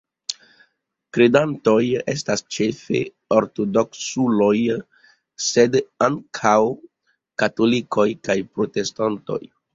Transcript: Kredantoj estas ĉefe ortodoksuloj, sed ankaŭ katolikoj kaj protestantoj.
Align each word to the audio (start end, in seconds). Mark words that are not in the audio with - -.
Kredantoj 1.17 1.81
estas 2.13 2.43
ĉefe 2.57 3.01
ortodoksuloj, 3.37 4.55
sed 5.49 5.79
ankaŭ 6.09 6.57
katolikoj 7.45 8.09
kaj 8.31 8.39
protestantoj. 8.59 9.41